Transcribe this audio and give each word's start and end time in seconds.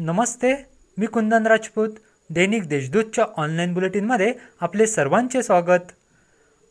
नमस्ते 0.00 0.54
मी 0.98 1.06
कुंदन 1.06 1.46
राजपूत 1.46 1.88
दैनिक 2.30 2.68
देशदूतच्या 2.68 3.24
online 3.36 3.72
बुलेटिनमध्ये 3.74 4.32
आपले 4.60 4.86
सर्वांचे 4.86 5.42
स्वागत. 5.42 5.90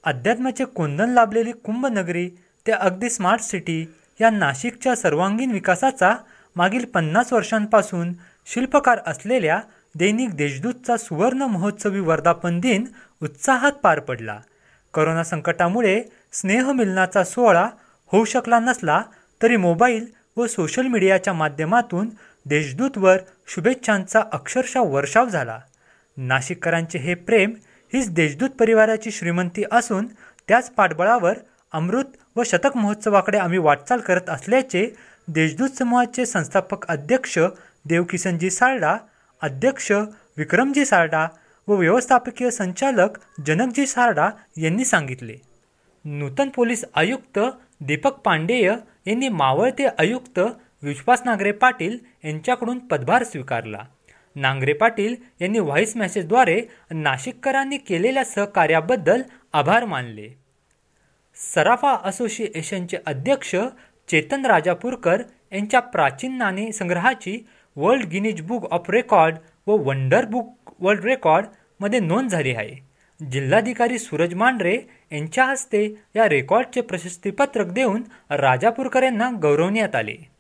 अध्यात्माचे 0.04 0.66
कुंदन 0.66 1.10
लाभलेली 1.10 1.52
कुंभनगरी 1.52 2.30
ते 2.68 2.72
अगदी 2.72 3.10
स्मार्ट 3.10 3.42
सिटी 3.42 3.94
या 4.22 4.30
नाशिकच्या 4.30 4.96
सर्वांगीण 4.96 5.52
विकासाचा 5.52 6.16
मागील 6.56 6.86
पन्नास 6.86 7.34
वर्षांपासून 7.34 8.14
शिल्पकार 8.46 9.00
असलेल्या 9.08 9.60
दैनिक 9.96 10.36
देशदूतचा 10.36 10.98
सुवर्ण 10.98 11.42
महोत्सवी 11.42 12.00
वर्धापन 12.00 12.60
दिन 12.60 12.86
उत्साहात 13.24 13.72
पार 13.72 14.00
पडला. 14.00 14.40
करोना 14.94 15.24
संकटामुळे 15.24 16.04
स्नेहमिलनाचा 16.34 17.24
सोहळा 17.24 17.70
होऊ 18.08 18.26
शकला 18.26 18.60
नसला 18.60 19.02
तरी 19.42 19.56
मोबाईल 19.56 20.06
व 20.38 20.48
सोशल 20.48 20.88
मीडियाच्या 20.88 21.34
माध्यमातून 21.34 22.10
देशदूतवर 22.48 23.18
शुभेच्छांचा 23.48 24.22
अक्षरशः 24.32 24.82
वर्षाव 24.82 25.30
झाला. 25.30 25.60
नाशिककरांचे 26.18 27.00
हे 27.00 27.14
प्रेम 27.14 27.52
हीच 27.94 28.10
देशदूत 28.10 28.50
परिवाराची 28.50 29.12
श्रीमंती 29.12 29.64
असून 29.72 30.06
त्याच 30.48 30.70
पाठबळावर 30.70 31.38
अमृत 31.72 32.06
व 32.36 32.44
शतक 32.44 32.78
महोत्सवाकडे 32.78 33.38
आम्ही 33.38 33.58
वाटचाल 33.58 34.00
करत 34.00 34.30
असल्याचे 34.30 34.88
देशदूत 35.28 35.70
समूहाचे 35.70 36.26
संस्थापक 36.26 36.88
अध्यक्ष 36.88 37.40
देवकिसनजी 37.86 38.50
सारडा 38.50 38.98
अध्यक्ष 39.42 39.92
विक्रमजी 40.38 40.86
सारडा 40.86 41.28
व 41.68 41.76
व्यवस्थापकीय 41.76 42.50
संचालक 42.50 43.20
जनकजी 43.48 43.88
सारडा 43.88 44.30
यांनी 44.58 44.86
सांगितले. 44.86 45.36
नूतन 46.06 46.50
पोलीस 46.50 46.86
आयुक्त 46.96 47.40
दीपक 47.82 48.12
पांडेय 48.12 48.74
यांनी 49.06 49.30
मावळते 49.30 49.86
आयुक्त 49.86 50.40
विश्वास 50.84 51.22
नांगरे 51.26 51.52
पाटील 51.52 51.98
यांच्याकडून 52.24 52.80
पदभार 52.80 53.24
स्वीकारला. 53.24 53.84
नांगरे 54.36 54.74
पाटील 54.74 55.16
यांनी 55.42 55.60
व्हॉइस 55.60 55.96
मेसेजद्वारे 55.98 56.62
नाशिककरांनी 56.92 57.78
केलेल्या 57.78 58.24
सहकार्याबद्दल 58.26 59.22
आभार 59.54 59.86
मानले. 59.86 60.30
सराफा 61.36 61.96
असोसिएशनचे 62.04 62.98
अध्यक्ष 63.06 63.56
चेतन 64.10 64.46
राजापूरकर 64.46 65.22
यांच्या 65.52 65.80
प्राचीन 65.80 66.38
नाणे 66.38 66.72
संग्रहाची 66.72 67.48
world 67.76 68.06
Guinness 68.06 68.42
book 68.42 68.72
of 68.72 68.90
record 68.90 69.36
व 69.68 69.78
वंडर 69.78 70.26
बुक 70.26 70.74
वर्ल्ड 70.80 71.06
रेकॉर्डमध्ये 71.06 72.00
नोंद 72.00 72.30
झाली 72.30 72.56
आहे. 72.56 72.76
जिल्हाधिकारी 73.32 74.00
सूरज 74.00 74.34
मांढरे 74.34 74.78
यांच्या 75.12 75.46
हस्ते 75.46 75.86
या 76.16 76.30
रेकॉर्डचे 76.30 76.82
प्रशस्तीपत्रक 76.82 77.68
देऊन 77.68 78.04
राजापूरकर 78.30 79.04
यांना 79.04 79.30
गौरवण्यात 79.42 79.96
आले. 79.96 80.37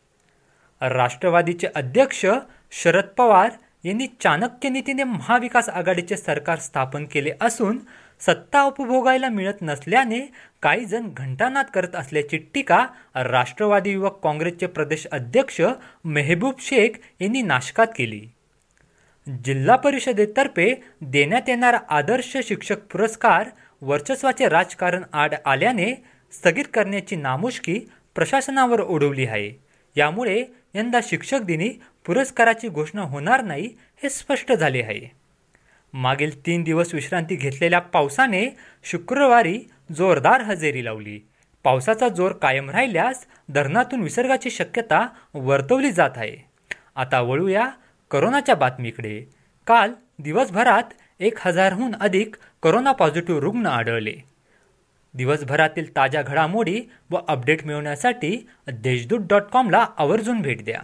राष्ट्रवादीचे 0.81 1.67
अध्यक्ष 1.75 2.25
शरद 2.71 3.05
पवार 3.17 3.49
यांनी 3.83 4.07
चाणक्य 4.23 4.69
नीतीने 4.69 5.03
महाविकास 5.03 5.69
आघाडीचे 5.69 6.17
सरकार 6.17 6.59
स्थापन 6.59 7.05
केले 7.05 7.31
असून 7.41 7.77
सत्ता 8.21 8.61
उपभोगायला 8.63 9.29
मिळत 9.29 9.61
नसल्याने 9.61 10.19
काही 10.61 10.85
जण 10.85 11.09
घंटानाद 11.17 11.65
करत 11.65 11.95
असल्याची 11.95 12.37
टीका 12.53 12.85
राष्ट्रवादी 13.15 13.91
युवक 13.91 14.19
काँग्रेसचे 14.23 14.67
प्रदेश 14.67 15.07
अध्यक्ष 15.11 15.61
मेहबूब 16.03 16.53
शेख 16.59 16.97
यांनी 17.19 17.41
नाशकात 17.41 17.87
केली. 17.95 18.21
जिल्हा 19.27 19.75
परिषदेतर्फे 19.75 20.73
देण्यात 21.01 21.49
येणारा 21.49 21.77
आदर्श 21.89 22.35
शिक्षक 22.43 22.79
पुरस्कार 22.91 23.49
वर्चस्वाचे 23.81 24.49
राजकारण 24.49 25.03
आड 25.13 25.35
आल्याने 25.45 25.93
स्थगित 26.33 26.65
करण्याची 26.73 27.15
नामुष्की 27.15 27.79
प्रशासनावर 28.15 28.81
ओढवली 28.81 29.25
आहे. 29.25 29.51
यामुळे 29.95 30.43
यंदा 30.75 30.99
शिक्षक 31.03 31.39
दिनी 31.39 31.69
पुरस्काराची 32.05 32.67
घोषणा 32.67 33.01
होणार 33.01 33.43
नाही 33.43 33.69
हे 34.03 34.09
स्पष्ट 34.09 34.53
झाले 34.53 34.81
आहे. 34.81 35.11
मागील 35.93 36.45
तीन 36.45 36.63
दिवस 36.63 36.93
विश्रांती 36.93 37.35
घेतलेल्या 37.35 37.79
पावसाने 37.79 38.55
शुक्रवारी 38.83 39.59
जोरदार 39.95 40.41
हजेरी 40.41 40.85
लावली. 40.85 41.19
पावसाचा 41.63 42.09
जोर 42.09 42.31
कायम 42.31 42.69
राहिल्यास 42.69 43.25
धरणातून 43.49 44.01
विसर्गाची 44.01 44.49
शक्यता 44.49 45.07
वर्तवली 45.33 45.91
जात 45.91 46.09
आहे. 46.15 46.37
आता 46.95 47.21
वळूया 47.21 47.69
करोनाच्या 48.11 48.55
बातमीकडे. 48.55 49.23
काल 49.67 49.93
दिवसभरात 50.19 50.83
एक 51.19 51.37
हजारहून 51.41 51.95
अधिक 51.95 52.35
करोना 52.63 52.91
पॉझिटिव्ह 52.91 53.41
रुग्ण 53.41 53.65
आढळले. 53.65 54.36
दिवसभरातील 55.17 55.95
ताज्या 55.95 56.21
घडामोडी 56.21 56.81
व 57.09 57.17
अपडेट 57.27 57.65
मिळवण्यासाठी 57.65 58.47
देशदूत 58.73 59.19
डॉट 59.29 59.43
कॉमला 59.43 59.85
आवर्जून 59.97 60.41
भेट 60.41 60.63
द्या. 60.65 60.81